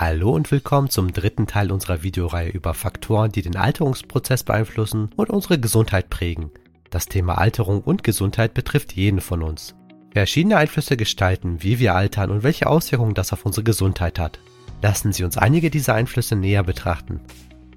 Hallo 0.00 0.30
und 0.30 0.50
willkommen 0.50 0.88
zum 0.88 1.12
dritten 1.12 1.46
Teil 1.46 1.70
unserer 1.70 2.02
Videoreihe 2.02 2.48
über 2.48 2.72
Faktoren, 2.72 3.32
die 3.32 3.42
den 3.42 3.56
Alterungsprozess 3.56 4.44
beeinflussen 4.44 5.10
und 5.14 5.28
unsere 5.28 5.60
Gesundheit 5.60 6.08
prägen. 6.08 6.50
Das 6.88 7.04
Thema 7.04 7.36
Alterung 7.36 7.82
und 7.82 8.02
Gesundheit 8.02 8.54
betrifft 8.54 8.94
jeden 8.94 9.20
von 9.20 9.42
uns. 9.42 9.74
Verschiedene 10.14 10.56
Einflüsse 10.56 10.96
gestalten, 10.96 11.58
wie 11.62 11.80
wir 11.80 11.94
altern 11.96 12.30
und 12.30 12.42
welche 12.42 12.66
Auswirkungen 12.66 13.12
das 13.12 13.34
auf 13.34 13.44
unsere 13.44 13.62
Gesundheit 13.62 14.18
hat. 14.18 14.38
Lassen 14.80 15.12
Sie 15.12 15.22
uns 15.22 15.36
einige 15.36 15.68
dieser 15.68 15.92
Einflüsse 15.92 16.34
näher 16.34 16.62
betrachten. 16.62 17.20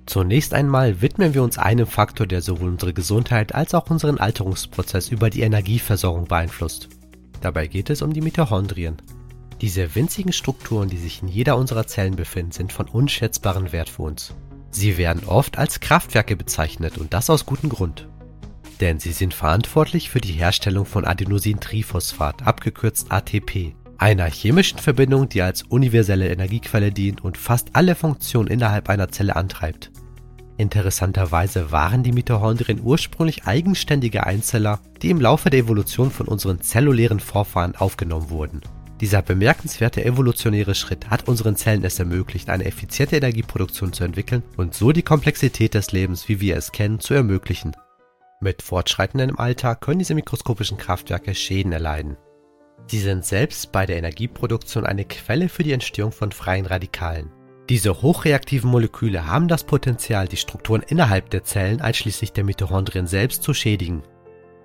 Zunächst 0.05 0.53
einmal 0.53 1.01
widmen 1.01 1.33
wir 1.33 1.43
uns 1.43 1.57
einem 1.57 1.87
Faktor, 1.87 2.25
der 2.25 2.41
sowohl 2.41 2.69
unsere 2.69 2.93
Gesundheit 2.93 3.53
als 3.53 3.73
auch 3.73 3.89
unseren 3.89 4.17
Alterungsprozess 4.17 5.09
über 5.09 5.29
die 5.29 5.41
Energieversorgung 5.41 6.23
beeinflusst. 6.23 6.87
Dabei 7.41 7.67
geht 7.67 7.89
es 7.89 8.01
um 8.01 8.13
die 8.13 8.21
Mitochondrien. 8.21 9.01
Diese 9.63 9.95
winzigen 9.95 10.33
Strukturen, 10.33 10.89
die 10.89 10.97
sich 10.97 11.21
in 11.21 11.29
jeder 11.29 11.55
unserer 11.55 11.87
Zellen 11.87 12.17
befinden, 12.17 12.51
sind 12.51 12.73
von 12.73 12.85
unschätzbarem 12.89 13.71
Wert 13.71 13.87
für 13.87 14.01
uns. 14.01 14.35
Sie 14.71 14.97
werden 14.97 15.23
oft 15.25 15.57
als 15.57 15.79
Kraftwerke 15.79 16.35
bezeichnet 16.35 16.97
und 16.97 17.13
das 17.13 17.29
aus 17.29 17.45
gutem 17.45 17.69
Grund. 17.69 18.09
Denn 18.81 18.99
sie 18.99 19.13
sind 19.13 19.33
verantwortlich 19.33 20.09
für 20.09 20.19
die 20.19 20.33
Herstellung 20.33 20.85
von 20.85 21.05
Adenosintriphosphat, 21.05 22.45
abgekürzt 22.45 23.09
ATP, 23.09 23.73
einer 23.97 24.25
chemischen 24.25 24.79
Verbindung, 24.79 25.29
die 25.29 25.41
als 25.41 25.63
universelle 25.63 26.27
Energiequelle 26.27 26.91
dient 26.91 27.23
und 27.23 27.37
fast 27.37 27.69
alle 27.71 27.95
Funktionen 27.95 28.49
innerhalb 28.49 28.89
einer 28.89 29.13
Zelle 29.13 29.37
antreibt. 29.37 29.91
Interessanterweise 30.57 31.71
waren 31.71 32.03
die 32.03 32.11
Mitochondrien 32.11 32.81
ursprünglich 32.83 33.45
eigenständige 33.45 34.25
Einzeller, 34.25 34.81
die 35.01 35.09
im 35.09 35.21
Laufe 35.21 35.49
der 35.49 35.61
Evolution 35.61 36.11
von 36.11 36.27
unseren 36.27 36.59
zellulären 36.59 37.21
Vorfahren 37.21 37.77
aufgenommen 37.77 38.29
wurden. 38.29 38.59
Dieser 39.03 39.21
bemerkenswerte 39.21 40.05
evolutionäre 40.05 40.75
Schritt 40.75 41.09
hat 41.09 41.27
unseren 41.27 41.57
Zellen 41.57 41.83
es 41.83 41.99
ermöglicht, 41.99 42.49
eine 42.49 42.63
effiziente 42.63 43.17
Energieproduktion 43.17 43.91
zu 43.91 44.05
entwickeln 44.05 44.43
und 44.55 44.73
so 44.73 44.93
die 44.93 45.01
Komplexität 45.01 45.73
des 45.73 45.91
Lebens, 45.91 46.29
wie 46.29 46.39
wir 46.39 46.55
es 46.55 46.71
kennen, 46.71 47.01
zu 47.01 47.13
ermöglichen. 47.13 47.73
Mit 48.39 48.61
fortschreitendem 48.61 49.37
Alter 49.37 49.75
können 49.75 49.99
diese 49.99 50.15
mikroskopischen 50.15 50.77
Kraftwerke 50.77 51.35
Schäden 51.35 51.73
erleiden. 51.73 52.15
Sie 52.87 52.99
sind 52.99 53.25
selbst 53.25 53.73
bei 53.73 53.85
der 53.85 53.97
Energieproduktion 53.97 54.85
eine 54.85 55.03
Quelle 55.03 55.49
für 55.49 55.63
die 55.63 55.73
Entstehung 55.73 56.13
von 56.13 56.31
freien 56.31 56.65
Radikalen. 56.65 57.29
Diese 57.69 58.01
hochreaktiven 58.01 58.71
Moleküle 58.71 59.27
haben 59.27 59.49
das 59.49 59.65
Potenzial, 59.65 60.29
die 60.29 60.37
Strukturen 60.37 60.81
innerhalb 60.81 61.29
der 61.29 61.43
Zellen 61.43 61.81
einschließlich 61.81 62.31
der 62.31 62.45
Mitochondrien 62.45 63.07
selbst 63.07 63.43
zu 63.43 63.53
schädigen. 63.53 64.03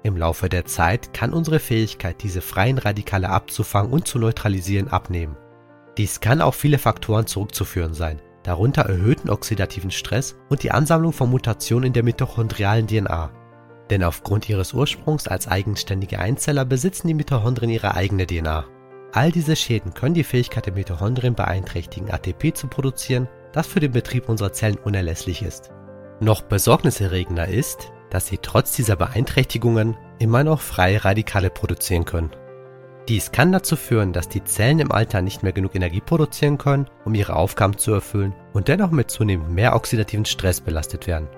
Im 0.09 0.17
Laufe 0.17 0.49
der 0.49 0.65
Zeit 0.65 1.13
kann 1.13 1.35
unsere 1.35 1.59
Fähigkeit, 1.59 2.23
diese 2.23 2.41
freien 2.41 2.79
Radikale 2.79 3.29
abzufangen 3.29 3.93
und 3.93 4.09
zu 4.09 4.19
neutralisieren, 4.19 4.89
abnehmen. 4.89 5.37
Dies 5.99 6.21
kann 6.21 6.41
auf 6.41 6.55
viele 6.55 6.79
Faktoren 6.79 7.27
zurückzuführen 7.27 7.93
sein, 7.93 8.23
darunter 8.43 8.87
erhöhten 8.87 9.29
oxidativen 9.29 9.91
Stress 9.91 10.35
und 10.49 10.63
die 10.63 10.71
Ansammlung 10.71 11.13
von 11.13 11.29
Mutationen 11.29 11.89
in 11.89 11.93
der 11.93 12.05
mitochondrialen 12.05 12.87
DNA. 12.87 13.31
Denn 13.91 14.03
aufgrund 14.03 14.49
ihres 14.49 14.73
Ursprungs 14.73 15.29
als 15.29 15.47
eigenständige 15.47 16.21
Einzeller 16.21 16.65
besitzen 16.65 17.09
die 17.09 17.13
Mitochondrien 17.13 17.71
ihre 17.71 17.95
eigene 17.95 18.27
DNA. 18.27 18.65
All 19.13 19.31
diese 19.31 19.57
Schäden 19.57 19.93
können 19.93 20.15
die 20.15 20.25
Fähigkeit 20.25 20.65
der 20.65 20.73
Mitochondrien 20.73 21.35
beeinträchtigen, 21.35 22.11
ATP 22.11 22.55
zu 22.55 22.69
produzieren, 22.69 23.29
das 23.53 23.67
für 23.67 23.81
den 23.81 23.93
Betrieb 23.93 24.31
unserer 24.31 24.55
Zellen 24.55 24.79
unerlässlich 24.79 25.43
ist. 25.43 25.71
Noch 26.21 26.41
besorgniserregender 26.41 27.47
ist, 27.47 27.93
dass 28.11 28.27
sie 28.27 28.39
trotz 28.39 28.73
dieser 28.73 28.97
Beeinträchtigungen 28.97 29.97
immer 30.19 30.45
noch 30.45 30.61
freie 30.61 31.05
Radikale 31.05 31.51
produzieren 31.51 32.05
können. 32.05 32.31
Dies 33.09 33.33
kann 33.33 33.53
dazu 33.53 33.75
führen, 33.77 34.13
dass 34.13 34.29
die 34.29 34.45
Zellen 34.45 34.81
im 34.81 34.93
Alter 34.93 35.23
nicht 35.23 35.43
mehr 35.43 35.53
genug 35.53 35.75
Energie 35.75 36.03
produzieren 36.03 36.59
können, 36.59 36.89
um 37.07 37.15
ihre 37.15 37.37
Aufgaben 37.37 37.79
zu 37.79 37.93
erfüllen 37.93 38.35
und 38.53 38.69
dennoch 38.69 38.91
mit 38.91 39.11
zunehmend 39.11 39.51
mehr 39.51 39.75
oxidativen 39.75 40.27
Stress 40.27 40.61
belastet 40.61 41.07
werden. 41.07 41.29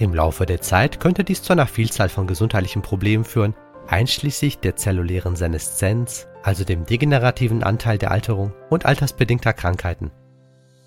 Im 0.00 0.12
Laufe 0.12 0.44
der 0.44 0.60
Zeit 0.60 0.98
könnte 0.98 1.22
dies 1.22 1.42
zu 1.42 1.52
einer 1.52 1.68
Vielzahl 1.68 2.08
von 2.08 2.26
gesundheitlichen 2.26 2.82
Problemen 2.82 3.24
führen, 3.24 3.54
einschließlich 3.86 4.58
der 4.58 4.74
zellulären 4.74 5.36
Seneszenz, 5.36 6.26
also 6.42 6.64
dem 6.64 6.84
degenerativen 6.84 7.62
Anteil 7.62 7.98
der 7.98 8.10
Alterung 8.10 8.52
und 8.70 8.86
altersbedingter 8.86 9.52
Krankheiten. 9.52 10.10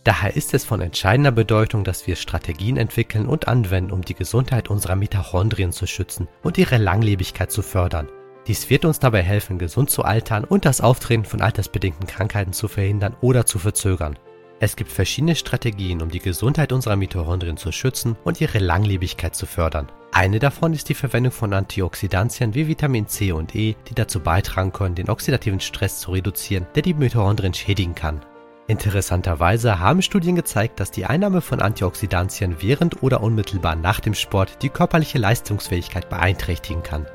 Daher 0.03 0.35
ist 0.35 0.53
es 0.53 0.65
von 0.65 0.81
entscheidender 0.81 1.31
Bedeutung, 1.31 1.85
dass 1.85 2.07
wir 2.07 2.17
Strategien 2.17 2.75
entwickeln 2.75 3.25
und 3.25 3.47
anwenden, 3.47 3.91
um 3.91 4.01
die 4.01 4.15
Gesundheit 4.15 4.69
unserer 4.69 4.97
Mitochondrien 4.97 5.71
zu 5.71 5.87
schützen 5.87 6.27
und 6.41 6.57
ihre 6.57 6.77
Langlebigkeit 6.77 7.51
zu 7.51 7.61
fördern. 7.61 8.09
Dies 8.45 8.69
wird 8.69 8.83
uns 8.83 8.99
dabei 8.99 9.21
helfen, 9.21 9.57
gesund 9.57 9.89
zu 9.89 10.03
altern 10.03 10.43
und 10.43 10.65
das 10.65 10.81
Auftreten 10.81 11.23
von 11.23 11.41
altersbedingten 11.41 12.05
Krankheiten 12.05 12.51
zu 12.51 12.67
verhindern 12.67 13.15
oder 13.21 13.45
zu 13.45 13.59
verzögern. 13.59 14.19
Es 14.59 14.75
gibt 14.75 14.91
verschiedene 14.91 15.35
Strategien, 15.35 16.01
um 16.01 16.09
die 16.09 16.19
Gesundheit 16.19 16.73
unserer 16.73 16.97
Mitochondrien 16.97 17.55
zu 17.55 17.71
schützen 17.71 18.17
und 18.25 18.41
ihre 18.41 18.59
Langlebigkeit 18.59 19.35
zu 19.35 19.45
fördern. 19.45 19.89
Eine 20.11 20.39
davon 20.39 20.73
ist 20.73 20.89
die 20.89 20.93
Verwendung 20.93 21.31
von 21.31 21.53
Antioxidantien 21.53 22.53
wie 22.53 22.67
Vitamin 22.67 23.07
C 23.07 23.31
und 23.31 23.55
E, 23.55 23.75
die 23.89 23.95
dazu 23.95 24.19
beitragen 24.19 24.73
können, 24.73 24.95
den 24.95 25.09
oxidativen 25.09 25.61
Stress 25.61 26.01
zu 26.01 26.11
reduzieren, 26.11 26.67
der 26.75 26.83
die 26.83 26.93
Mitochondrien 26.93 27.53
schädigen 27.53 27.95
kann. 27.95 28.21
Interessanterweise 28.67 29.79
haben 29.79 30.01
Studien 30.01 30.35
gezeigt, 30.35 30.79
dass 30.79 30.89
die 30.89 31.05
Einnahme 31.05 31.41
von 31.41 31.61
Antioxidantien 31.61 32.61
während 32.61 33.03
oder 33.03 33.21
unmittelbar 33.21 33.75
nach 33.75 33.99
dem 33.99 34.13
Sport 34.13 34.61
die 34.61 34.69
körperliche 34.69 35.17
Leistungsfähigkeit 35.17 36.09
beeinträchtigen 36.09 36.81
kann. 36.81 37.05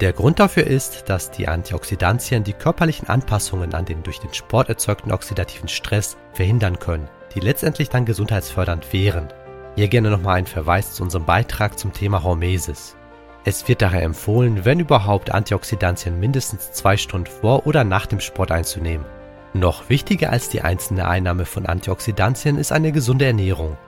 Der 0.00 0.14
Grund 0.14 0.40
dafür 0.40 0.66
ist, 0.66 1.08
dass 1.08 1.30
die 1.30 1.48
Antioxidantien 1.48 2.44
die 2.44 2.54
körperlichen 2.54 3.08
Anpassungen 3.08 3.74
an 3.74 3.84
den 3.84 4.02
durch 4.02 4.20
den 4.20 4.32
Sport 4.32 4.70
erzeugten 4.70 5.12
oxidativen 5.12 5.68
Stress 5.68 6.16
verhindern 6.32 6.78
können, 6.78 7.08
die 7.34 7.40
letztendlich 7.40 7.90
dann 7.90 8.06
gesundheitsfördernd 8.06 8.92
wären. 8.92 9.28
Hier 9.74 9.88
gerne 9.88 10.10
nochmal 10.10 10.36
ein 10.36 10.46
Verweis 10.46 10.92
zu 10.92 11.02
unserem 11.02 11.26
Beitrag 11.26 11.78
zum 11.78 11.92
Thema 11.92 12.22
Hormesis. 12.22 12.96
Es 13.44 13.68
wird 13.68 13.82
daher 13.82 14.02
empfohlen, 14.02 14.64
wenn 14.64 14.80
überhaupt 14.80 15.30
Antioxidantien 15.30 16.18
mindestens 16.18 16.72
zwei 16.72 16.96
Stunden 16.96 17.30
vor 17.30 17.66
oder 17.66 17.84
nach 17.84 18.06
dem 18.06 18.20
Sport 18.20 18.50
einzunehmen. 18.50 19.04
Noch 19.56 19.88
wichtiger 19.88 20.30
als 20.30 20.50
die 20.50 20.60
einzelne 20.60 21.08
Einnahme 21.08 21.46
von 21.46 21.64
Antioxidantien 21.64 22.58
ist 22.58 22.72
eine 22.72 22.92
gesunde 22.92 23.24
Ernährung. 23.24 23.78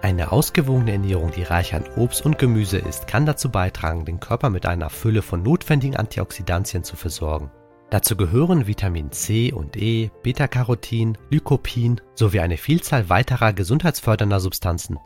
Eine 0.00 0.32
ausgewogene 0.32 0.92
Ernährung, 0.92 1.30
die 1.30 1.42
reich 1.42 1.74
an 1.74 1.84
Obst 1.96 2.24
und 2.24 2.38
Gemüse 2.38 2.78
ist, 2.78 3.06
kann 3.06 3.26
dazu 3.26 3.50
beitragen, 3.50 4.06
den 4.06 4.18
Körper 4.18 4.48
mit 4.48 4.64
einer 4.64 4.88
Fülle 4.88 5.20
von 5.20 5.42
notwendigen 5.42 5.94
Antioxidantien 5.94 6.84
zu 6.84 6.96
versorgen. 6.96 7.50
Dazu 7.90 8.16
gehören 8.16 8.66
Vitamin 8.66 9.12
C 9.12 9.52
und 9.52 9.76
E, 9.76 10.10
Beta-Carotin, 10.22 11.18
Lycopin 11.28 12.00
sowie 12.14 12.40
eine 12.40 12.56
Vielzahl 12.56 13.10
weiterer 13.10 13.52
gesundheitsfördernder 13.52 14.40
Substanzen. 14.40 14.98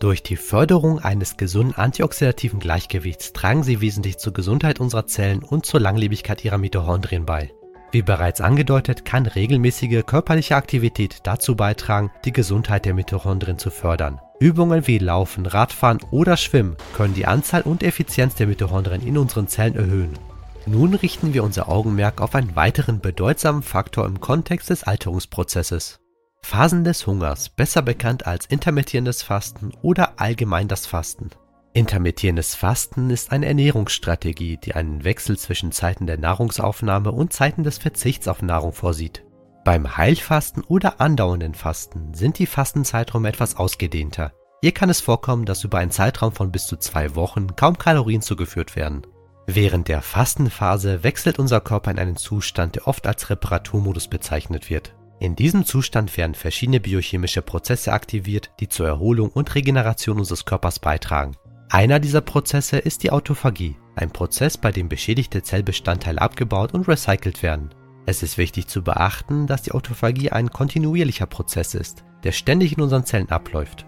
Durch 0.00 0.22
die 0.22 0.36
Förderung 0.36 0.98
eines 0.98 1.38
gesunden 1.38 1.76
antioxidativen 1.76 2.60
Gleichgewichts 2.60 3.32
tragen 3.32 3.62
sie 3.62 3.80
wesentlich 3.80 4.18
zur 4.18 4.34
Gesundheit 4.34 4.80
unserer 4.80 5.06
Zellen 5.06 5.42
und 5.42 5.64
zur 5.64 5.80
Langlebigkeit 5.80 6.44
ihrer 6.44 6.58
Mitochondrien 6.58 7.24
bei. 7.24 7.52
Wie 7.92 8.00
bereits 8.02 8.40
angedeutet, 8.40 9.04
kann 9.04 9.26
regelmäßige 9.26 10.04
körperliche 10.06 10.56
Aktivität 10.56 11.18
dazu 11.24 11.54
beitragen, 11.54 12.10
die 12.24 12.32
Gesundheit 12.32 12.86
der 12.86 12.94
Mitochondrien 12.94 13.58
zu 13.58 13.70
fördern. 13.70 14.18
Übungen 14.40 14.86
wie 14.86 14.96
Laufen, 14.96 15.44
Radfahren 15.44 16.00
oder 16.10 16.38
Schwimmen 16.38 16.76
können 16.96 17.12
die 17.12 17.26
Anzahl 17.26 17.60
und 17.62 17.82
Effizienz 17.82 18.34
der 18.34 18.46
Mitochondrien 18.46 19.06
in 19.06 19.18
unseren 19.18 19.46
Zellen 19.46 19.76
erhöhen. 19.76 20.18
Nun 20.64 20.94
richten 20.94 21.34
wir 21.34 21.44
unser 21.44 21.68
Augenmerk 21.68 22.22
auf 22.22 22.34
einen 22.34 22.56
weiteren 22.56 23.00
bedeutsamen 23.00 23.62
Faktor 23.62 24.06
im 24.06 24.20
Kontext 24.20 24.70
des 24.70 24.84
Alterungsprozesses. 24.84 26.00
Phasen 26.42 26.84
des 26.84 27.06
Hungers, 27.06 27.50
besser 27.50 27.82
bekannt 27.82 28.26
als 28.26 28.46
intermittierendes 28.46 29.22
Fasten 29.22 29.72
oder 29.82 30.18
allgemein 30.18 30.66
das 30.66 30.86
Fasten. 30.86 31.30
Intermittierendes 31.74 32.54
Fasten 32.54 33.08
ist 33.08 33.32
eine 33.32 33.46
Ernährungsstrategie, 33.46 34.58
die 34.58 34.74
einen 34.74 35.04
Wechsel 35.04 35.38
zwischen 35.38 35.72
Zeiten 35.72 36.06
der 36.06 36.18
Nahrungsaufnahme 36.18 37.10
und 37.10 37.32
Zeiten 37.32 37.62
des 37.62 37.78
Verzichts 37.78 38.28
auf 38.28 38.42
Nahrung 38.42 38.74
vorsieht. 38.74 39.24
Beim 39.64 39.96
Heilfasten 39.96 40.64
oder 40.64 41.00
andauernden 41.00 41.54
Fasten 41.54 42.12
sind 42.12 42.38
die 42.38 42.46
Fastenzeiträume 42.46 43.30
etwas 43.30 43.56
ausgedehnter. 43.56 44.32
Hier 44.60 44.72
kann 44.72 44.90
es 44.90 45.00
vorkommen, 45.00 45.46
dass 45.46 45.64
über 45.64 45.78
einen 45.78 45.90
Zeitraum 45.90 46.32
von 46.32 46.52
bis 46.52 46.66
zu 46.66 46.76
zwei 46.76 47.14
Wochen 47.14 47.56
kaum 47.56 47.78
Kalorien 47.78 48.20
zugeführt 48.20 48.76
werden. 48.76 49.06
Während 49.46 49.88
der 49.88 50.02
Fastenphase 50.02 51.02
wechselt 51.02 51.38
unser 51.38 51.62
Körper 51.62 51.90
in 51.90 51.98
einen 51.98 52.16
Zustand, 52.16 52.76
der 52.76 52.86
oft 52.86 53.06
als 53.06 53.30
Reparaturmodus 53.30 54.08
bezeichnet 54.08 54.68
wird. 54.68 54.94
In 55.20 55.36
diesem 55.36 55.64
Zustand 55.64 56.16
werden 56.16 56.34
verschiedene 56.34 56.80
biochemische 56.80 57.42
Prozesse 57.42 57.92
aktiviert, 57.92 58.50
die 58.60 58.68
zur 58.68 58.88
Erholung 58.88 59.30
und 59.30 59.54
Regeneration 59.54 60.18
unseres 60.18 60.44
Körpers 60.44 60.78
beitragen. 60.78 61.36
Einer 61.72 62.00
dieser 62.00 62.20
Prozesse 62.20 62.76
ist 62.76 63.02
die 63.02 63.10
Autophagie, 63.10 63.76
ein 63.96 64.10
Prozess, 64.10 64.58
bei 64.58 64.72
dem 64.72 64.90
beschädigte 64.90 65.42
Zellbestandteile 65.42 66.20
abgebaut 66.20 66.74
und 66.74 66.86
recycelt 66.86 67.42
werden. 67.42 67.70
Es 68.04 68.22
ist 68.22 68.36
wichtig 68.36 68.68
zu 68.68 68.82
beachten, 68.82 69.46
dass 69.46 69.62
die 69.62 69.72
Autophagie 69.72 70.28
ein 70.28 70.50
kontinuierlicher 70.50 71.24
Prozess 71.24 71.74
ist, 71.74 72.04
der 72.24 72.32
ständig 72.32 72.76
in 72.76 72.82
unseren 72.82 73.06
Zellen 73.06 73.30
abläuft. 73.30 73.86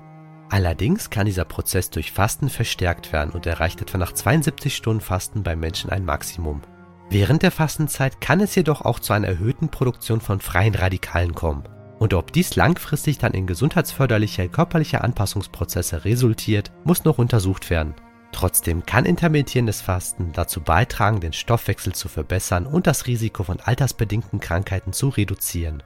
Allerdings 0.48 1.10
kann 1.10 1.26
dieser 1.26 1.44
Prozess 1.44 1.90
durch 1.90 2.10
Fasten 2.10 2.48
verstärkt 2.48 3.12
werden 3.12 3.34
und 3.34 3.44
erreicht 3.44 3.82
etwa 3.82 3.98
nach 3.98 4.12
72 4.12 4.75
Stunden 4.75 5.02
Fasten 5.02 5.42
beim 5.42 5.60
Menschen 5.60 5.90
ein 5.90 6.06
Maximum. 6.06 6.62
Während 7.10 7.42
der 7.42 7.50
Fastenzeit 7.50 8.19
kann 8.19 8.40
es 8.40 8.54
jedoch 8.54 8.81
auch 8.81 8.98
zu 8.98 9.12
einer 9.12 9.28
erhöhten 9.28 9.69
Produktion 9.69 10.22
von 10.22 10.40
freien 10.40 10.75
Radikalen 10.75 11.34
kommen. 11.34 11.64
Und 12.05 12.12
ob 12.12 12.35
dies 12.35 12.55
langfristig 12.55 13.17
dann 13.17 13.33
in 13.33 13.47
gesundheitsförderliche 13.47 14.51
körperliche 14.51 15.01
Anpassungsprozesse 15.01 16.05
resultiert, 16.05 16.71
muss 16.85 17.05
noch 17.05 17.17
untersucht 17.17 17.71
werden. 17.71 17.95
Trotzdem 18.31 18.85
kann 18.85 19.06
intermittierendes 19.06 19.81
Fasten 19.81 20.31
dazu 20.35 20.61
beitragen, 20.61 21.21
den 21.21 21.33
Stoffwechsel 21.33 21.95
zu 21.95 22.09
verbessern 22.09 22.67
und 22.67 22.87
das 22.87 23.06
Risiko 23.06 23.43
von 23.43 23.59
altersbedingten 23.59 24.39
Krankheiten 24.39 24.93
zu 24.93 25.09
reduzieren. 25.09 25.83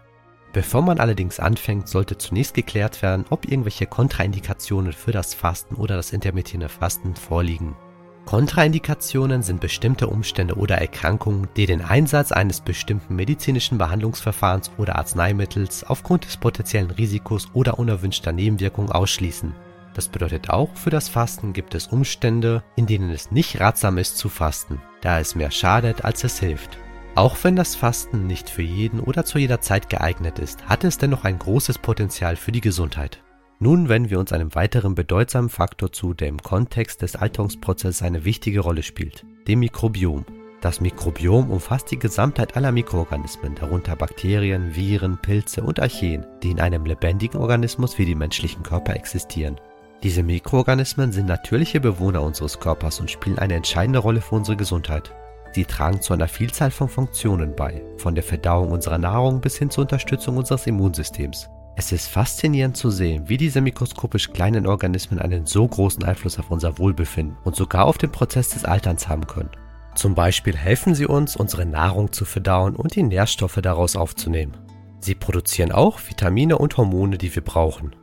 Bevor 0.52 0.82
man 0.82 0.98
allerdings 0.98 1.38
anfängt, 1.38 1.86
sollte 1.86 2.18
zunächst 2.18 2.54
geklärt 2.54 3.00
werden, 3.00 3.24
ob 3.30 3.46
irgendwelche 3.46 3.86
Kontraindikationen 3.86 4.94
für 4.94 5.12
das 5.12 5.34
Fasten 5.34 5.76
oder 5.76 5.94
das 5.94 6.12
intermittierende 6.12 6.68
Fasten 6.68 7.14
vorliegen. 7.14 7.76
Kontraindikationen 8.28 9.42
sind 9.42 9.58
bestimmte 9.58 10.06
Umstände 10.06 10.56
oder 10.56 10.76
Erkrankungen, 10.76 11.48
die 11.56 11.64
den 11.64 11.80
Einsatz 11.80 12.30
eines 12.30 12.60
bestimmten 12.60 13.16
medizinischen 13.16 13.78
Behandlungsverfahrens 13.78 14.70
oder 14.76 14.96
Arzneimittels 14.96 15.82
aufgrund 15.82 16.26
des 16.26 16.36
potenziellen 16.36 16.90
Risikos 16.90 17.48
oder 17.54 17.78
unerwünschter 17.78 18.32
Nebenwirkungen 18.32 18.92
ausschließen. 18.92 19.54
Das 19.94 20.08
bedeutet 20.08 20.50
auch, 20.50 20.76
für 20.76 20.90
das 20.90 21.08
Fasten 21.08 21.54
gibt 21.54 21.74
es 21.74 21.86
Umstände, 21.86 22.62
in 22.76 22.84
denen 22.84 23.08
es 23.08 23.30
nicht 23.30 23.60
ratsam 23.60 23.96
ist 23.96 24.18
zu 24.18 24.28
fasten, 24.28 24.82
da 25.00 25.20
es 25.20 25.34
mehr 25.34 25.50
schadet, 25.50 26.04
als 26.04 26.22
es 26.22 26.38
hilft. 26.38 26.76
Auch 27.14 27.34
wenn 27.44 27.56
das 27.56 27.76
Fasten 27.76 28.26
nicht 28.26 28.50
für 28.50 28.60
jeden 28.60 29.00
oder 29.00 29.24
zu 29.24 29.38
jeder 29.38 29.62
Zeit 29.62 29.88
geeignet 29.88 30.38
ist, 30.38 30.66
hat 30.68 30.84
es 30.84 30.98
dennoch 30.98 31.24
ein 31.24 31.38
großes 31.38 31.78
Potenzial 31.78 32.36
für 32.36 32.52
die 32.52 32.60
Gesundheit. 32.60 33.22
Nun 33.60 33.88
wenden 33.88 34.10
wir 34.10 34.20
uns 34.20 34.32
einem 34.32 34.54
weiteren 34.54 34.94
bedeutsamen 34.94 35.50
Faktor 35.50 35.90
zu, 35.90 36.14
der 36.14 36.28
im 36.28 36.40
Kontext 36.40 37.02
des 37.02 37.16
Alterungsprozesses 37.16 38.02
eine 38.02 38.24
wichtige 38.24 38.60
Rolle 38.60 38.84
spielt, 38.84 39.26
dem 39.48 39.58
Mikrobiom. 39.58 40.24
Das 40.60 40.80
Mikrobiom 40.80 41.50
umfasst 41.50 41.90
die 41.90 41.98
Gesamtheit 41.98 42.56
aller 42.56 42.70
Mikroorganismen, 42.70 43.56
darunter 43.56 43.96
Bakterien, 43.96 44.76
Viren, 44.76 45.18
Pilze 45.18 45.64
und 45.64 45.80
Archeen, 45.80 46.24
die 46.42 46.52
in 46.52 46.60
einem 46.60 46.84
lebendigen 46.84 47.40
Organismus 47.40 47.98
wie 47.98 48.04
dem 48.04 48.18
menschlichen 48.18 48.62
Körper 48.62 48.94
existieren. 48.94 49.56
Diese 50.04 50.22
Mikroorganismen 50.22 51.10
sind 51.10 51.26
natürliche 51.26 51.80
Bewohner 51.80 52.22
unseres 52.22 52.60
Körpers 52.60 53.00
und 53.00 53.10
spielen 53.10 53.40
eine 53.40 53.54
entscheidende 53.54 53.98
Rolle 53.98 54.20
für 54.20 54.36
unsere 54.36 54.56
Gesundheit. 54.56 55.12
Sie 55.50 55.64
tragen 55.64 56.00
zu 56.00 56.12
einer 56.12 56.28
Vielzahl 56.28 56.70
von 56.70 56.88
Funktionen 56.88 57.56
bei, 57.56 57.82
von 57.96 58.14
der 58.14 58.22
Verdauung 58.22 58.70
unserer 58.70 58.98
Nahrung 58.98 59.40
bis 59.40 59.58
hin 59.58 59.70
zur 59.70 59.82
Unterstützung 59.82 60.36
unseres 60.36 60.68
Immunsystems. 60.68 61.48
Es 61.78 61.92
ist 61.92 62.08
faszinierend 62.08 62.76
zu 62.76 62.90
sehen, 62.90 63.28
wie 63.28 63.36
diese 63.36 63.60
mikroskopisch 63.60 64.32
kleinen 64.32 64.66
Organismen 64.66 65.20
einen 65.20 65.46
so 65.46 65.64
großen 65.64 66.02
Einfluss 66.02 66.36
auf 66.40 66.50
unser 66.50 66.76
Wohlbefinden 66.76 67.36
und 67.44 67.54
sogar 67.54 67.84
auf 67.84 67.98
den 67.98 68.10
Prozess 68.10 68.48
des 68.48 68.64
Alterns 68.64 69.08
haben 69.08 69.28
können. 69.28 69.52
Zum 69.94 70.16
Beispiel 70.16 70.56
helfen 70.56 70.96
sie 70.96 71.06
uns, 71.06 71.36
unsere 71.36 71.66
Nahrung 71.66 72.10
zu 72.10 72.24
verdauen 72.24 72.74
und 72.74 72.96
die 72.96 73.04
Nährstoffe 73.04 73.60
daraus 73.62 73.94
aufzunehmen. 73.94 74.56
Sie 74.98 75.14
produzieren 75.14 75.70
auch 75.70 76.00
Vitamine 76.00 76.58
und 76.58 76.76
Hormone, 76.76 77.16
die 77.16 77.32
wir 77.32 77.44
brauchen. 77.44 77.94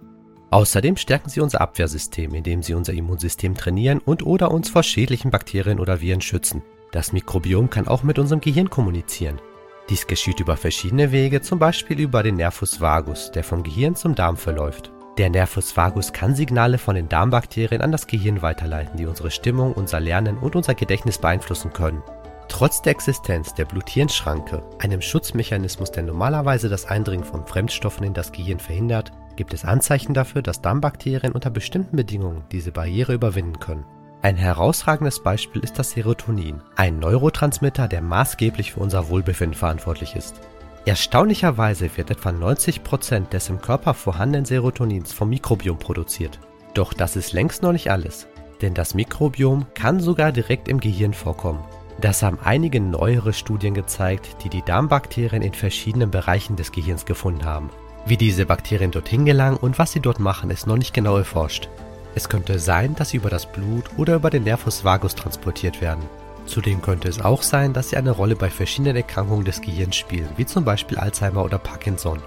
Außerdem 0.51 0.95
stärken 0.95 1.30
sie 1.30 1.42
unser 1.42 1.60
Abwehrsystem, 1.60 2.33
indem 2.33 2.63
sie 2.63 2.75
unser 2.75 2.94
Immunsystem 2.94 3.56
trainieren 3.56 4.00
und 4.00 4.25
oder 4.25 4.51
uns 4.51 4.69
vor 4.69 4.83
schädlichen 4.83 5.31
Bakterien 5.31 5.81
oder 5.81 6.00
Viren 6.00 6.21
schützen. 6.21 6.63
Das 6.94 7.12
Mikrobiom 7.12 7.69
kann 7.69 7.89
auch 7.89 8.04
mit 8.04 8.19
unserem 8.19 8.39
Gehirn 8.39 8.69
kommunizieren. 8.69 9.42
Dies 9.90 10.08
geschieht 10.08 10.40
über 10.40 10.58
verschiedene 10.58 11.12
Wege, 11.12 11.42
zum 11.42 11.60
Beispiel 11.60 12.00
über 12.00 12.24
den 12.24 12.38
Nervus 12.38 12.82
vagus, 12.82 13.30
der 13.32 13.44
vom 13.44 13.62
Gehirn 13.62 13.96
zum 13.96 14.16
Darm 14.16 14.36
verläuft. 14.36 14.92
Der 15.20 15.30
Nervus 15.30 15.78
vagus 15.78 16.12
kann 16.12 16.36
Signale 16.36 16.78
von 16.80 16.96
den 16.96 17.08
Darmbakterien 17.08 17.82
an 17.82 17.92
das 17.92 18.08
Gehirn 18.08 18.42
weiterleiten, 18.42 18.98
die 18.98 19.06
unsere 19.06 19.30
Stimmung, 19.30 19.74
unser 19.74 20.00
Lernen 20.00 20.40
und 20.40 20.56
unser 20.56 20.74
Gedächtnis 20.74 21.20
beeinflussen 21.20 21.72
können. 21.72 22.02
Trotz 22.48 22.82
der 22.82 22.92
Existenz 22.92 23.54
der 23.54 23.66
Blut-Hirn-Schranke, 23.66 24.64
einem 24.80 25.02
Schutzmechanismus, 25.02 25.92
der 25.92 26.04
normalerweise 26.04 26.68
das 26.68 26.86
Eindringen 26.86 27.26
von 27.26 27.46
Fremdstoffen 27.46 28.06
in 28.06 28.14
das 28.14 28.31
Gehirn 28.31 28.60
verhindert, 28.60 29.12
gibt 29.36 29.54
es 29.54 29.66
Anzeichen 29.66 30.14
dafür, 30.14 30.42
dass 30.42 30.62
Darmbakterien 30.62 31.34
unter 31.34 31.50
bestimmten 31.50 31.96
Bedingungen 31.96 32.44
diese 32.52 32.72
Barriere 32.72 33.14
überwinden 33.14 33.60
können. 33.60 33.86
Ein 34.25 34.38
herausragendes 34.38 35.19
Beispiel 35.19 35.63
ist 35.63 35.77
das 35.77 35.92
Serotonin, 35.92 36.60
ein 36.75 36.98
Neurotransmitter, 36.98 37.88
der 37.88 38.01
maßgeblich 38.01 38.72
für 38.72 38.80
unser 38.80 39.10
Wohlbefinden 39.10 39.56
verantwortlich 39.56 40.16
ist. 40.16 40.42
Erstaunlicherweise 40.83 41.95
wird 41.95 42.10
etwa 42.10 42.30
90% 42.31 43.30
des 43.30 43.50
im 43.50 43.62
Körper 43.62 43.94
vorhandenen 43.94 44.45
Serotonins 44.45 45.13
vom 45.13 45.30
Mikrobiom 45.30 45.77
produziert. 45.77 46.39
Doch 46.74 46.92
das 46.95 47.16
ist 47.16 47.33
längst 47.33 47.62
noch 47.62 47.72
nicht 47.72 47.92
alles, 47.92 48.25
denn 48.63 48.74
das 48.74 48.95
Mikrobiom 48.95 49.68
kann 49.75 50.00
sogar 50.00 50.31
direkt 50.31 50.69
im 50.69 50.80
Gehirn 50.80 51.13
vorkommen. 51.13 51.63
Das 52.01 52.24
haben 52.24 52.39
einige 52.44 52.81
neuere 52.81 53.31
Studien 53.31 53.75
gezeigt, 53.75 54.44
die 54.44 54.50
die 54.50 54.63
Darmbakterien 54.63 55.44
in 55.44 55.54
verschiedenen 55.54 56.10
Bereichen 56.10 56.56
des 56.56 56.71
Gehirns 56.71 57.06
gefunden 57.06 57.45
haben. 57.45 57.69
Wie 58.07 58.18
diese 58.18 58.48
Bakterien 58.48 58.89
dorthin 58.89 59.25
gelangen 59.25 59.57
und 59.57 59.78
was 59.78 59.92
sie 59.92 60.00
dort 60.00 60.19
machen, 60.19 60.50
ist 60.50 60.66
noch 60.66 60.78
nicht 60.78 60.95
genau 60.95 61.16
erforscht. 61.16 61.69
Es 62.16 62.30
könnte 62.30 62.60
sein, 62.60 62.96
dass 62.96 63.10
sie 63.10 63.18
über 63.18 63.30
das 63.30 63.46
Blut 63.46 63.86
oder 63.98 64.16
über 64.16 64.30
den 64.30 64.44
Nervus 64.44 64.86
vagus 64.86 65.16
transportiert 65.16 65.82
werden. 65.82 66.04
Zudem 66.46 66.82
könnte 66.82 67.10
es 67.10 67.20
auch 67.20 67.42
sein, 67.42 67.74
dass 67.74 67.90
sie 67.90 67.98
eine 67.98 68.12
Rolle 68.12 68.36
bei 68.36 68.50
verschiedenen 68.50 68.96
Erkrankungen 68.96 69.46
des 69.46 69.62
Gehirns 69.62 69.96
spielen, 69.96 70.30
wie 70.38 70.46
zum 70.46 70.64
Beispiel 70.64 70.98
Alzheimer 70.98 71.44
oder 71.44 71.58
Parkinson. 71.58 72.22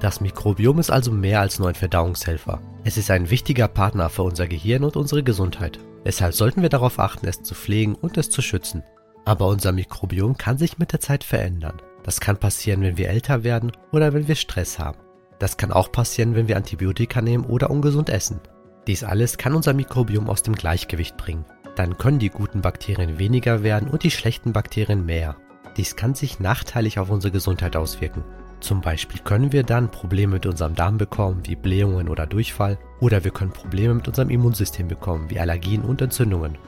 Das 0.00 0.20
Mikrobiom 0.20 0.78
ist 0.78 0.90
also 0.90 1.10
mehr 1.10 1.40
als 1.40 1.58
nur 1.58 1.68
ein 1.68 1.74
Verdauungshelfer. 1.74 2.60
Es 2.84 2.96
ist 2.96 3.10
ein 3.10 3.30
wichtiger 3.30 3.68
Partner 3.68 4.10
für 4.10 4.22
unser 4.22 4.46
Gehirn 4.46 4.84
und 4.84 4.96
unsere 4.96 5.22
Gesundheit. 5.22 5.78
Deshalb 6.04 6.34
sollten 6.34 6.62
wir 6.62 6.68
darauf 6.70 6.98
achten, 6.98 7.26
es 7.26 7.42
zu 7.42 7.54
pflegen 7.54 7.94
und 7.94 8.16
es 8.16 8.30
zu 8.30 8.42
schützen. 8.42 8.82
Aber 9.24 9.46
unser 9.46 9.72
Mikrobiom 9.72 10.36
kann 10.36 10.58
sich 10.58 10.78
mit 10.78 10.92
der 10.92 11.00
Zeit 11.00 11.24
verändern. 11.24 11.80
Das 12.02 12.20
kann 12.20 12.38
passieren, 12.38 12.82
wenn 12.82 12.96
wir 12.96 13.10
älter 13.10 13.44
werden 13.44 13.72
oder 13.92 14.12
wenn 14.14 14.26
wir 14.26 14.34
Stress 14.34 14.78
haben. 14.78 14.98
Das 15.38 15.56
kann 15.56 15.72
auch 15.72 15.92
passieren, 15.92 16.34
wenn 16.34 16.48
wir 16.48 16.56
Antibiotika 16.56 17.20
nehmen 17.20 17.44
oder 17.44 17.70
ungesund 17.70 18.08
essen. 18.08 18.40
Dies 18.86 19.04
alles 19.04 19.38
kann 19.38 19.54
unser 19.54 19.72
Mikrobiom 19.74 20.28
aus 20.28 20.42
dem 20.42 20.54
Gleichgewicht 20.54 21.16
bringen. 21.16 21.44
Dann 21.76 21.98
können 21.98 22.18
die 22.18 22.30
guten 22.30 22.62
Bakterien 22.62 23.18
weniger 23.18 23.62
werden 23.62 23.88
und 23.88 24.02
die 24.02 24.10
schlechten 24.10 24.52
Bakterien 24.52 25.04
mehr. 25.06 25.36
Dies 25.76 25.96
kann 25.96 26.14
sich 26.14 26.40
nachteilig 26.40 26.98
auf 26.98 27.10
unsere 27.10 27.32
Gesundheit 27.32 27.76
auswirken. 27.76 28.24
Zum 28.60 28.80
Beispiel 28.80 29.20
können 29.22 29.52
wir 29.52 29.62
dann 29.62 29.90
Probleme 29.90 30.34
mit 30.34 30.46
unserem 30.46 30.74
Darm 30.74 30.98
bekommen, 30.98 31.40
wie 31.44 31.56
Blähungen 31.56 32.08
oder 32.08 32.26
Durchfall, 32.26 32.78
oder 33.00 33.24
wir 33.24 33.30
können 33.30 33.52
Probleme 33.52 33.94
mit 33.94 34.08
unserem 34.08 34.28
Immunsystem 34.28 34.88
bekommen, 34.88 35.30
wie 35.30 35.40
Allergien 35.40 35.82
und 35.82 36.02
Entzündungen. 36.02 36.58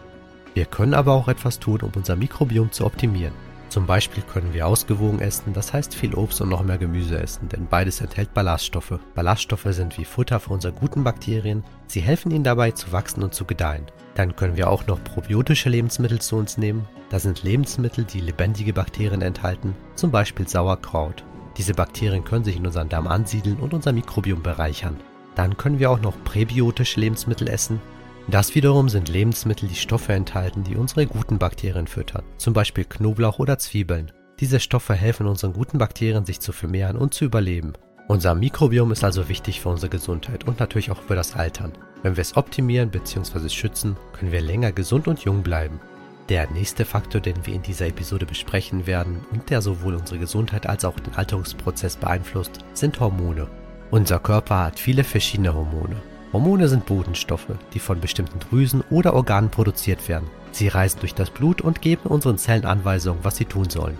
Wir 0.55 0.65
können 0.65 0.95
aber 0.95 1.13
auch 1.13 1.29
etwas 1.29 1.59
tun, 1.59 1.81
um 1.83 1.93
unser 1.95 2.17
Mikrobiom 2.17 2.73
zu 2.73 2.87
optimieren. 2.87 3.35
Zum 3.73 3.87
Beispiel 3.87 4.23
können 4.23 4.53
wir 4.53 4.67
ausgewogen 4.67 5.21
essen, 5.21 5.55
das 5.55 5.73
heißt 5.73 5.95
viel 5.95 6.15
Obst 6.15 6.43
und 6.43 6.51
noch 6.51 6.63
mehr 6.63 6.77
Gemüse 6.77 7.19
essen, 7.19 7.49
denn 7.49 7.67
beides 7.67 8.03
enthält 8.03 8.35
Ballaststoffe. 8.35 8.99
Ballaststoffe 9.15 9.67
sind 9.69 9.97
wie 9.97 10.05
Futter 10.05 10.41
für 10.41 10.53
unsere 10.53 10.75
guten 10.75 11.05
Bakterien, 11.05 11.65
sie 11.87 12.03
helfen 12.03 12.33
ihnen 12.33 12.45
dabei 12.45 12.73
zu 12.73 12.93
wachsen 12.93 13.23
und 13.23 13.33
zu 13.33 13.47
gedeihen. 13.47 13.87
Dann 14.15 14.37
können 14.37 14.59
wir 14.59 14.69
auch 14.69 14.87
noch 14.87 15.03
probiotische 15.03 15.71
Lebensmittel 15.71 16.21
zu 16.21 16.37
uns 16.37 16.59
nehmen. 16.59 16.87
Das 17.09 17.23
sind 17.23 17.45
Lebensmittel, 17.45 18.05
die 18.05 18.21
lebendige 18.21 18.75
Bakterien 18.75 19.23
enthalten, 19.23 19.75
zum 19.95 20.11
Beispiel 20.11 20.47
Sauerkraut. 20.47 21.25
Diese 21.57 21.73
Bakterien 21.73 22.25
können 22.25 22.45
sich 22.45 22.59
in 22.59 22.67
unseren 22.67 22.91
Darm 22.91 23.07
ansiedeln 23.07 23.57
und 23.57 23.73
unser 23.73 23.95
Mikrobiom 23.95 24.43
bereichern. 24.43 25.01
Dann 25.35 25.57
können 25.57 25.79
wir 25.79 25.91
auch 25.91 26.03
noch 26.03 26.23
präbiotische 26.25 27.01
Lebensmittel 27.01 27.49
essen. 27.49 27.81
Das 28.29 28.55
wiederum 28.55 28.89
sind 28.89 29.09
Lebensmittel, 29.09 29.69
die 29.69 29.75
Stoffe 29.75 30.13
enthalten, 30.13 30.65
die 30.65 30.77
unsere 30.77 31.07
guten 31.07 31.39
Bakterien 31.39 31.87
füttern, 31.87 32.25
zum 32.39 32.55
Beispiel 32.55 32.85
Knoblauch 32.85 33.39
oder 33.39 33.59
Zwiebeln. 33.59 34.13
Diese 34.41 34.61
Stoffe 34.61 34.95
helfen 34.95 35.27
unseren 35.27 35.53
guten 35.53 35.79
Bakterien, 35.79 36.25
sich 36.25 36.41
zu 36.41 36.53
vermehren 36.53 36.97
und 36.97 37.15
zu 37.15 37.25
überleben. 37.25 37.75
Unser 38.09 38.35
Mikrobiom 38.35 38.93
ist 38.93 39.05
also 39.05 39.29
wichtig 39.29 39.61
für 39.61 39.69
unsere 39.69 39.91
Gesundheit 39.91 40.47
und 40.47 40.61
natürlich 40.61 40.91
auch 40.91 41.01
für 41.03 41.15
das 41.15 41.35
Altern. 41.35 41.73
Wenn 42.03 42.17
wir 42.17 42.23
es 42.23 42.37
optimieren 42.37 42.91
bzw. 42.91 43.49
schützen, 43.49 43.97
können 44.13 44.33
wir 44.33 44.41
länger 44.41 44.73
gesund 44.73 45.09
und 45.09 45.21
jung 45.21 45.43
bleiben. 45.43 45.81
Der 46.29 46.51
nächste 46.51 46.85
Faktor, 46.85 47.21
den 47.21 47.47
wir 47.47 47.55
in 47.55 47.63
dieser 47.63 47.87
Episode 47.87 48.27
besprechen 48.27 48.87
werden 48.87 49.25
und 49.33 49.51
der 49.51 49.63
sowohl 49.63 49.95
unsere 49.95 50.19
Gesundheit 50.19 50.67
als 50.67 50.85
auch 50.85 50.99
den 50.99 51.15
Alterungsprozess 51.15 51.97
beeinflusst, 51.97 52.59
sind 52.75 52.99
Hormone. 53.01 53.49
Unser 53.91 54.19
Körper 54.19 54.65
hat 54.65 54.79
viele 54.79 55.05
verschiedene 55.05 55.55
Hormone. 55.55 55.97
Hormone 56.33 56.69
sind 56.69 56.87
Botenstoffe, 56.87 57.49
die 57.75 57.79
von 57.79 58.01
bestimmten 58.01 58.41
Drüsen 58.41 58.83
oder 58.91 59.13
Organen 59.15 59.51
produziert 59.51 60.09
werden. 60.09 60.31
Sie 60.51 60.69
reisen 60.69 61.01
durch 61.01 61.15
das 61.15 61.31
Blut 61.31 61.61
und 61.61 61.83
geben 61.83 62.09
unseren 62.09 62.39
Zellen 62.39 62.65
Anweisungen, 62.65 63.21
was 63.23 63.37
sie 63.37 63.45
tun 63.45 63.69
sollen. 63.69 63.99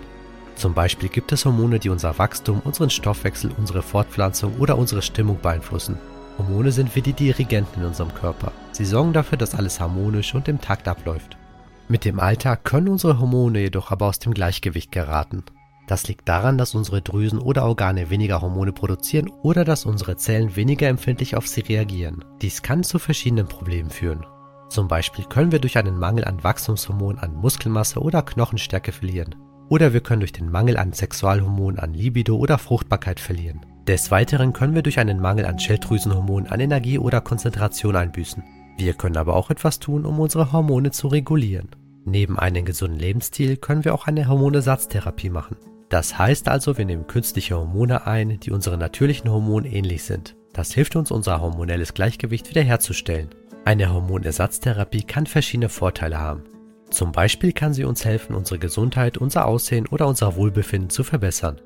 Zum 0.55 0.73
Beispiel 0.73 1.09
gibt 1.09 1.31
es 1.31 1.45
Hormone, 1.45 1.79
die 1.79 1.89
unser 1.89 2.17
Wachstum, 2.17 2.61
unseren 2.63 2.89
Stoffwechsel, 2.89 3.51
unsere 3.57 3.81
Fortpflanzung 3.81 4.57
oder 4.57 4.77
unsere 4.77 5.01
Stimmung 5.01 5.39
beeinflussen. 5.41 5.97
Hormone 6.37 6.71
sind 6.71 6.95
wie 6.95 7.01
die 7.01 7.13
Dirigenten 7.13 7.81
in 7.81 7.87
unserem 7.87 8.13
Körper. 8.13 8.51
Sie 8.71 8.85
sorgen 8.85 9.13
dafür, 9.13 9.37
dass 9.37 9.55
alles 9.55 9.79
harmonisch 9.79 10.33
und 10.33 10.47
im 10.47 10.59
Takt 10.59 10.87
abläuft. 10.87 11.37
Mit 11.87 12.05
dem 12.05 12.19
Alter 12.19 12.55
können 12.55 12.87
unsere 12.87 13.19
Hormone 13.19 13.59
jedoch 13.59 13.91
aber 13.91 14.07
aus 14.07 14.19
dem 14.19 14.33
Gleichgewicht 14.33 14.91
geraten. 14.91 15.43
Das 15.87 16.07
liegt 16.07 16.29
daran, 16.29 16.57
dass 16.57 16.75
unsere 16.75 17.01
Drüsen 17.01 17.39
oder 17.39 17.65
Organe 17.65 18.09
weniger 18.09 18.41
Hormone 18.41 18.71
produzieren 18.71 19.29
oder 19.41 19.65
dass 19.65 19.85
unsere 19.85 20.15
Zellen 20.15 20.55
weniger 20.55 20.87
empfindlich 20.87 21.35
auf 21.35 21.47
sie 21.47 21.61
reagieren. 21.61 22.23
Dies 22.41 22.61
kann 22.61 22.83
zu 22.83 22.99
verschiedenen 22.99 23.47
Problemen 23.47 23.89
führen. 23.89 24.25
Zum 24.69 24.87
Beispiel 24.87 25.25
können 25.25 25.51
wir 25.51 25.59
durch 25.59 25.77
einen 25.77 25.99
Mangel 25.99 26.25
an 26.25 26.43
Wachstumshormonen 26.43 27.19
an 27.19 27.35
Muskelmasse 27.35 27.99
oder 27.99 28.21
Knochenstärke 28.21 28.91
verlieren. 28.91 29.35
Oder 29.69 29.93
wir 29.93 30.01
können 30.01 30.21
durch 30.21 30.31
den 30.31 30.49
Mangel 30.49 30.77
an 30.77 30.93
Sexualhormonen 30.93 31.79
an 31.79 31.93
Libido 31.93 32.37
oder 32.37 32.57
Fruchtbarkeit 32.57 33.19
verlieren. 33.19 33.65
Des 33.87 34.11
Weiteren 34.11 34.53
können 34.53 34.75
wir 34.75 34.81
durch 34.81 34.99
einen 34.99 35.19
Mangel 35.19 35.45
an 35.45 35.59
Schilddrüsenhormonen 35.59 36.49
an 36.49 36.59
Energie 36.59 36.97
oder 36.97 37.21
Konzentration 37.21 37.95
einbüßen. 37.95 38.43
Wir 38.77 38.93
können 38.93 39.17
aber 39.17 39.35
auch 39.35 39.49
etwas 39.49 39.79
tun, 39.79 40.05
um 40.05 40.19
unsere 40.19 40.51
Hormone 40.51 40.91
zu 40.91 41.07
regulieren. 41.07 41.69
Neben 42.05 42.39
einem 42.39 42.65
gesunden 42.65 42.99
Lebensstil 42.99 43.57
können 43.57 43.85
wir 43.85 43.93
auch 43.93 44.07
eine 44.07 44.27
Hormonersatztherapie 44.27 45.29
machen. 45.29 45.55
Das 45.93 46.17
heißt 46.17 46.47
also, 46.47 46.75
wir 46.79 46.85
nehmen 46.85 47.05
künstliche 47.05 47.55
Hormone 47.55 48.07
ein, 48.07 48.39
die 48.39 48.49
unseren 48.49 48.79
natürlichen 48.79 49.29
Hormonen 49.29 49.71
ähnlich 49.71 50.01
sind. 50.05 50.35
Das 50.51 50.73
hilft 50.73 50.95
uns, 50.95 51.11
unser 51.11 51.39
hormonelles 51.39 51.93
Gleichgewicht 51.93 52.49
wiederherzustellen. 52.49 53.29
Eine 53.63 53.93
Hormonersatztherapie 53.93 55.03
kann 55.03 55.27
verschiedene 55.27 55.69
Vorteile 55.69 56.17
haben. 56.17 56.45
Zum 56.89 57.11
Beispiel 57.11 57.51
kann 57.51 57.75
sie 57.75 57.83
uns 57.83 58.05
helfen, 58.05 58.33
unsere 58.33 58.57
Gesundheit, 58.57 59.19
unser 59.19 59.45
Aussehen 59.45 59.85
oder 59.85 60.07
unser 60.07 60.35
Wohlbefinden 60.35 60.89
zu 60.89 61.03
verbessern. 61.03 61.61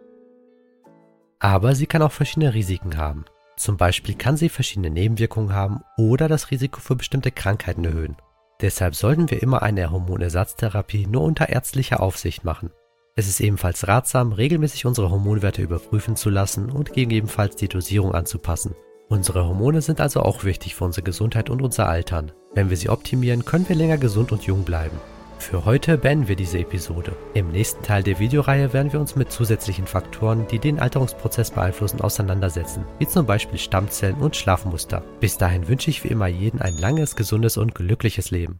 Aber 1.40 1.74
sie 1.74 1.86
kann 1.86 2.02
auch 2.02 2.12
verschiedene 2.12 2.54
Risiken 2.54 2.98
haben. 2.98 3.24
Zum 3.56 3.78
Beispiel 3.78 4.16
kann 4.16 4.36
sie 4.36 4.50
verschiedene 4.50 4.90
Nebenwirkungen 4.90 5.54
haben 5.54 5.84
oder 5.96 6.28
das 6.28 6.52
Risiko 6.52 6.82
für 6.82 6.98
bestimmte 6.98 7.32
Krankheiten 7.32 7.86
erhöhen. 7.86 8.18
Deshalb 8.60 8.94
sollten 8.94 9.32
wir 9.32 9.42
immer 9.42 9.62
eine 9.62 9.90
Hormonersatztherapie 9.90 11.08
nur 11.08 11.22
unter 11.22 11.48
ärztlicher 11.48 12.02
Aufsicht 12.02 12.44
machen. 12.44 12.72
Es 13.20 13.28
ist 13.28 13.40
ebenfalls 13.40 13.88
ratsam, 13.88 14.32
regelmäßig 14.32 14.86
unsere 14.86 15.10
Hormonwerte 15.10 15.64
überprüfen 15.64 16.16
zu 16.16 16.30
lassen 16.30 16.70
und 16.70 16.94
gegebenenfalls 16.94 17.56
die 17.56 17.68
Dosierung 17.68 18.14
anzupassen. 18.14 18.76
Unsere 19.10 19.44
Hormone 19.44 19.82
sind 19.82 20.00
also 20.00 20.22
auch 20.22 20.44
wichtig 20.44 20.76
für 20.76 20.84
unsere 20.84 21.02
Gesundheit 21.02 21.50
und 21.50 21.64
unser 21.64 21.90
Altern. 21.90 22.32
Wenn 22.54 22.70
wir 22.70 22.78
sie 22.78 22.90
optimieren, 22.90 23.44
können 23.44 23.68
wir 23.68 23.76
länger 23.76 23.98
gesund 23.98 24.32
und 24.32 24.44
jung 24.44 24.64
bleiben. 24.64 25.00
Für 25.40 25.66
heute 25.66 25.98
beenden 25.98 26.28
wir 26.28 26.36
diese 26.36 26.60
Episode. 26.60 27.14
Im 27.34 27.50
nächsten 27.52 27.82
Teil 27.82 28.04
der 28.04 28.20
Videoreihe 28.20 28.72
werden 28.72 28.94
wir 28.94 29.00
uns 29.00 29.16
mit 29.16 29.32
zusätzlichen 29.32 29.88
Faktoren, 29.88 30.46
die 30.48 30.60
den 30.60 30.80
Alterungsprozess 30.80 31.50
beeinflussen, 31.50 32.02
auseinandersetzen, 32.02 32.86
wie 33.00 33.08
zum 33.08 33.26
Beispiel 33.26 33.58
Stammzellen 33.58 34.18
und 34.18 34.36
Schlafmuster. 34.36 35.04
Bis 35.20 35.40
dahin 35.40 35.68
wünsche 35.68 35.90
ich 35.90 36.04
wie 36.04 36.10
immer 36.10 36.28
jeden 36.28 36.62
ein 36.62 36.78
langes, 36.78 37.16
gesundes 37.16 37.58
und 37.58 37.74
glückliches 37.74 38.30
Leben. 38.30 38.56